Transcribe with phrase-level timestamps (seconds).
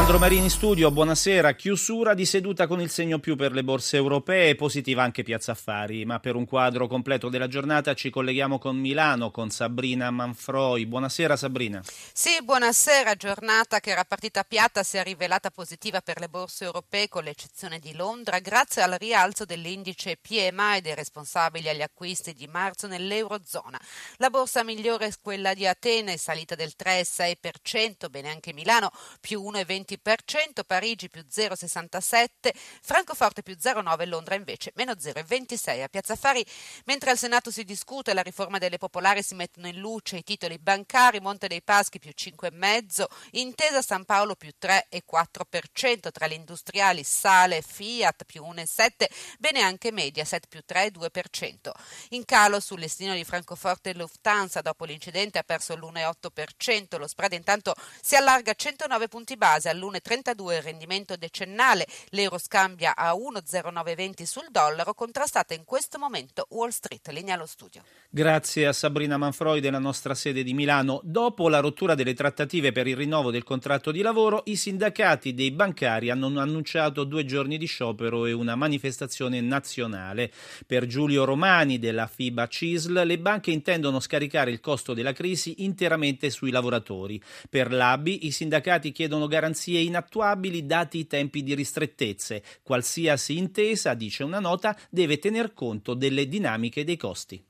[0.00, 1.52] Sandro Marini in studio, buonasera.
[1.52, 6.06] Chiusura di seduta con il segno più per le borse europee, positiva anche Piazza Affari,
[6.06, 10.86] ma per un quadro completo della giornata ci colleghiamo con Milano, con Sabrina Manfroi.
[10.86, 11.82] Buonasera Sabrina.
[12.14, 13.14] Sì, buonasera.
[13.14, 17.78] Giornata che era partita piatta si è rivelata positiva per le borse europee con l'eccezione
[17.78, 23.78] di Londra grazie al rialzo dell'indice PMI dei responsabili agli acquisti di marzo nell'Eurozona.
[24.16, 29.88] La borsa migliore è quella di Atene, salita del 3,6%, bene anche Milano, più 1,20%.
[29.96, 32.50] 20%, Parigi più 0,67%,
[32.82, 35.82] Francoforte più 0,9%, Londra invece meno 0,26%.
[35.82, 36.44] A Piazza Affari,
[36.84, 40.58] mentre al Senato si discute la riforma delle popolari, si mettono in luce i titoli
[40.58, 47.62] bancari, Monte dei Paschi più 5,5%, Intesa San Paolo più 3,4%, tra gli industriali Sale,
[47.62, 49.06] Fiat più 1,7%,
[49.38, 51.70] bene anche Mediaset più 3,2%.
[52.10, 57.32] In calo sul listino di Francoforte e Lufthansa dopo l'incidente ha perso l'1,8%, lo spread
[57.32, 64.22] intanto si allarga a 109 punti base all'1,32 il rendimento decennale, l'euro scambia a 1,0920
[64.24, 67.08] sul dollaro, contrastata in questo momento Wall Street.
[67.10, 67.82] Linea allo studio.
[68.08, 71.00] Grazie a Sabrina Manfroi della nostra sede di Milano.
[71.04, 75.52] Dopo la rottura delle trattative per il rinnovo del contratto di lavoro, i sindacati dei
[75.52, 80.32] bancari hanno annunciato due giorni di sciopero e una manifestazione nazionale.
[80.66, 86.30] Per Giulio Romani della FIBA CISL, le banche intendono scaricare il costo della crisi interamente
[86.30, 87.22] sui lavoratori.
[87.48, 92.42] Per l'ABI, i sindacati chiedono garanzie garanzie inattuabili dati i tempi di ristrettezze.
[92.62, 97.42] Qualsiasi intesa, dice una nota, deve tener conto delle dinamiche dei costi.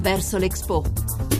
[0.00, 1.31] Verso l'Expo.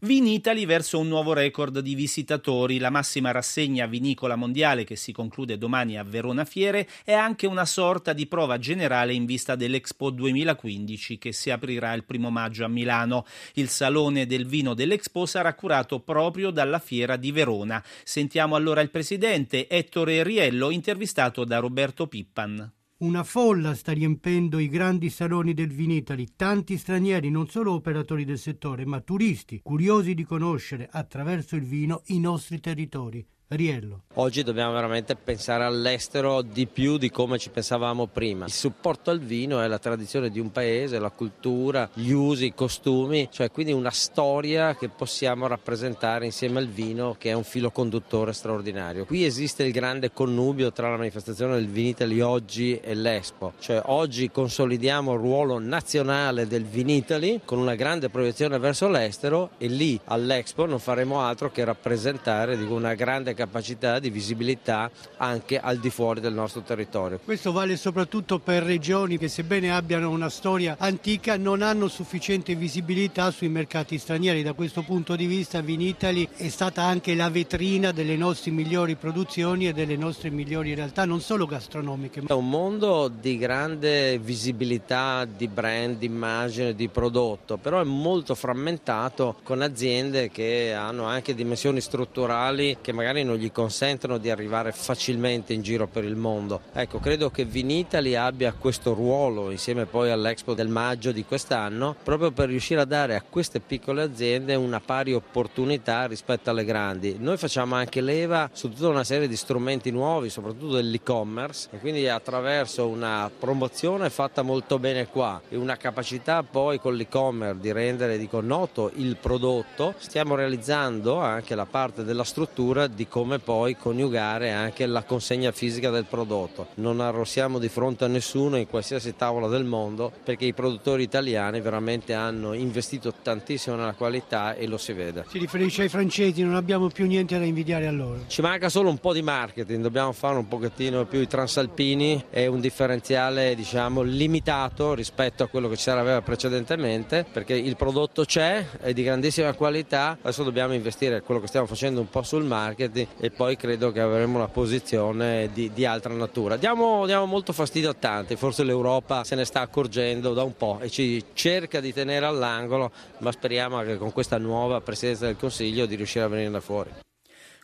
[0.00, 2.78] Vinitali verso un nuovo record di visitatori.
[2.78, 7.64] La massima rassegna vinicola mondiale che si conclude domani a Verona Fiere è anche una
[7.64, 12.68] sorta di prova generale in vista dell'Expo 2015 che si aprirà il primo maggio a
[12.68, 13.26] Milano.
[13.54, 17.82] Il salone del vino dell'Expo sarà curato proprio dalla Fiera di Verona.
[18.04, 22.70] Sentiamo allora il presidente Ettore Riello intervistato da Roberto Pippan.
[23.00, 28.40] Una folla sta riempendo i grandi saloni del Vinitali, tanti stranieri, non solo operatori del
[28.40, 33.24] settore, ma turisti, curiosi di conoscere attraverso il vino i nostri territori.
[33.50, 34.02] Riello.
[34.16, 38.44] Oggi dobbiamo veramente pensare all'estero di più di come ci pensavamo prima.
[38.44, 42.54] Il supporto al vino è la tradizione di un paese, la cultura, gli usi, i
[42.54, 47.70] costumi, cioè quindi una storia che possiamo rappresentare insieme al vino che è un filo
[47.70, 49.06] conduttore straordinario.
[49.06, 54.30] Qui esiste il grande connubio tra la manifestazione del Vinitali oggi e l'Expo, cioè oggi
[54.30, 60.66] consolidiamo il ruolo nazionale del Vinitali con una grande proiezione verso l'estero e lì all'Expo
[60.66, 66.20] non faremo altro che rappresentare dico, una grande capacità di visibilità anche al di fuori
[66.20, 67.20] del nostro territorio.
[67.24, 73.30] Questo vale soprattutto per regioni che sebbene abbiano una storia antica non hanno sufficiente visibilità
[73.30, 74.42] sui mercati stranieri.
[74.42, 79.68] Da questo punto di vista Vinitali è stata anche la vetrina delle nostre migliori produzioni
[79.68, 82.22] e delle nostre migliori realtà, non solo gastronomiche.
[82.26, 88.34] È un mondo di grande visibilità di brand, di immagine, di prodotto, però è molto
[88.34, 94.72] frammentato con aziende che hanno anche dimensioni strutturali che magari non gli consentono di arrivare
[94.72, 96.62] facilmente in giro per il mondo.
[96.72, 102.30] Ecco, credo che Vinitali abbia questo ruolo insieme poi all'Expo del maggio di quest'anno, proprio
[102.30, 107.16] per riuscire a dare a queste piccole aziende una pari opportunità rispetto alle grandi.
[107.18, 112.08] Noi facciamo anche leva su tutta una serie di strumenti nuovi, soprattutto dell'e-commerce, e quindi
[112.08, 118.16] attraverso una promozione fatta molto bene qua e una capacità poi con l'e-commerce di rendere
[118.16, 124.52] dico, noto il prodotto, stiamo realizzando anche la parte della struttura di come poi coniugare
[124.52, 126.68] anche la consegna fisica del prodotto.
[126.74, 131.60] Non arrossiamo di fronte a nessuno in qualsiasi tavola del mondo perché i produttori italiani
[131.60, 135.24] veramente hanno investito tantissimo nella qualità e lo si vede.
[135.28, 138.20] Si riferisce ai francesi, non abbiamo più niente da invidiare a loro.
[138.28, 142.46] Ci manca solo un po' di marketing, dobbiamo fare un pochettino più i transalpini e
[142.46, 148.92] un differenziale diciamo limitato rispetto a quello che c'era precedentemente perché il prodotto c'è, è
[148.92, 153.30] di grandissima qualità, adesso dobbiamo investire quello che stiamo facendo un po' sul marketing e
[153.30, 156.56] poi credo che avremo una posizione di, di altra natura.
[156.56, 160.78] Diamo, diamo, molto fastidio a tanti, forse l'Europa se ne sta accorgendo da un po'
[160.80, 165.86] e ci cerca di tenere all'angolo, ma speriamo che con questa nuova Presidenza del Consiglio
[165.86, 166.90] di riuscire a venire da fuori.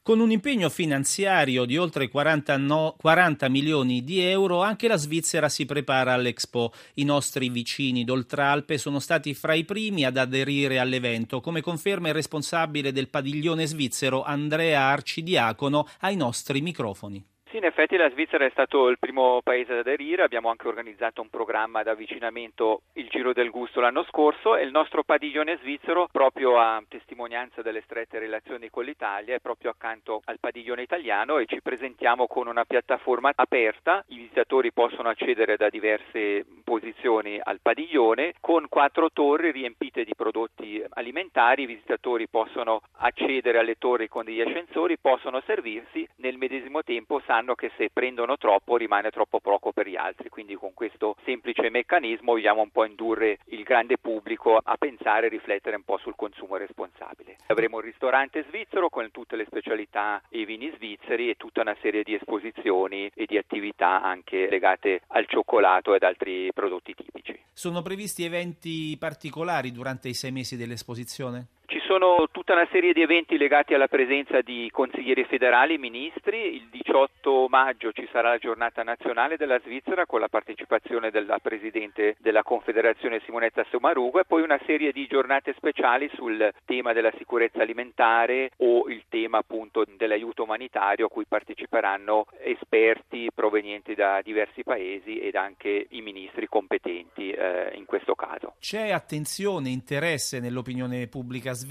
[0.05, 5.49] Con un impegno finanziario di oltre 40, no, 40 milioni di euro, anche la Svizzera
[5.49, 6.75] si prepara all'Expo.
[6.97, 12.15] I nostri vicini d'Oltralpe sono stati fra i primi ad aderire all'evento, come conferma il
[12.15, 17.25] responsabile del padiglione svizzero Andrea Arcidiacono ai nostri microfoni.
[17.55, 21.23] Sì, in effetti la Svizzera è stato il primo paese ad aderire, abbiamo anche organizzato
[21.23, 26.59] un programma d'avvicinamento, il Giro del Gusto l'anno scorso e il nostro padiglione svizzero, proprio
[26.59, 31.63] a testimonianza delle strette relazioni con l'Italia, è proprio accanto al padiglione italiano e ci
[31.63, 38.67] presentiamo con una piattaforma aperta, i visitatori possono accedere da diverse posizioni al padiglione con
[38.69, 44.99] quattro torri riempite di prodotti alimentari, i visitatori possono accedere alle torri con degli ascensori,
[44.99, 49.97] possono servirsi, nel medesimo tempo sanno che se prendono troppo rimane troppo poco per gli
[49.97, 55.27] altri, quindi con questo semplice meccanismo vogliamo un po' indurre il grande pubblico a pensare
[55.27, 57.37] e riflettere un po' sul consumo responsabile.
[57.47, 61.77] Avremo un ristorante svizzero con tutte le specialità e i vini svizzeri e tutta una
[61.81, 67.39] serie di esposizioni e di attività anche legate al cioccolato e altri prodotti tipici.
[67.53, 71.47] Sono previsti eventi particolari durante i sei mesi dell'esposizione?
[71.75, 76.55] Ci sono tutta una serie di eventi legati alla presenza di consiglieri federali, ministri.
[76.55, 82.15] Il 18 maggio ci sarà la giornata nazionale della Svizzera con la partecipazione della Presidente
[82.21, 87.63] della Confederazione Simonetta Sommaruga e poi una serie di giornate speciali sul tema della sicurezza
[87.63, 95.19] alimentare o il tema appunto dell'aiuto umanitario a cui parteciperanno esperti provenienti da diversi paesi
[95.19, 98.55] ed anche i ministri competenti eh, in questo caso.
[98.61, 101.63] C'è attenzione, interesse nell'opinione pubblica svizzera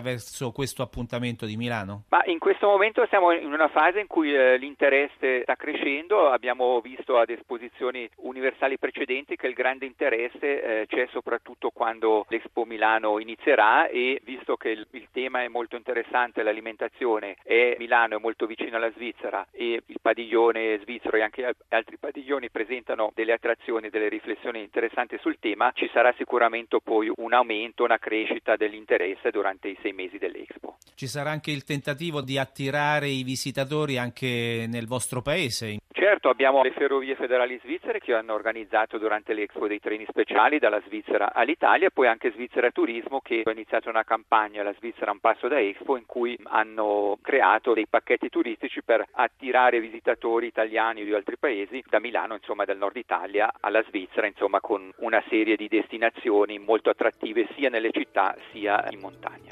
[0.00, 2.04] verso questo appuntamento di Milano?
[2.08, 6.80] Ma in questo momento siamo in una fase in cui eh, l'interesse sta crescendo, abbiamo
[6.80, 13.18] visto ad esposizioni universali precedenti che il grande interesse eh, c'è soprattutto quando l'Expo Milano
[13.18, 18.46] inizierà e visto che il, il tema è molto interessante, l'alimentazione e Milano è molto
[18.46, 24.08] vicino alla Svizzera e il padiglione svizzero e anche altri padiglioni presentano delle attrazioni, delle
[24.08, 29.78] riflessioni interessanti sul tema, ci sarà sicuramente poi un aumento, una crescita dell'interesse durante i
[29.82, 30.76] sei mesi dell'Expo.
[30.94, 35.78] Ci sarà anche il tentativo di attirare i visitatori anche nel vostro paese?
[35.92, 40.80] Certo, abbiamo le ferrovie federali svizzere che hanno organizzato durante l'Expo dei treni speciali dalla
[40.86, 45.48] Svizzera all'Italia, poi anche Svizzera Turismo che ha iniziato una campagna, la Svizzera un passo
[45.48, 51.12] da Expo, in cui hanno creato dei pacchetti turistici per attirare visitatori italiani o di
[51.12, 55.68] altri paesi da Milano, insomma dal nord Italia alla Svizzera, insomma con una serie di
[55.68, 59.51] destinazioni molto attrattive sia nelle città sia in montagna.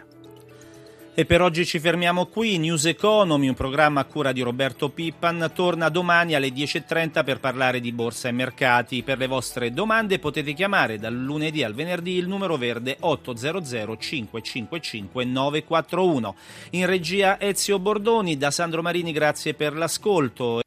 [1.12, 2.56] E per oggi ci fermiamo qui.
[2.58, 7.80] News Economy, un programma a cura di Roberto Pippan, torna domani alle 10.30 per parlare
[7.80, 9.02] di borsa e mercati.
[9.02, 15.24] Per le vostre domande potete chiamare dal lunedì al venerdì il numero verde 800 555
[15.24, 16.34] 941.
[16.70, 20.60] In regia Ezio Bordoni, da Sandro Marini grazie per l'ascolto.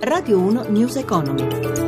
[0.00, 1.85] Radio 1 News Economy.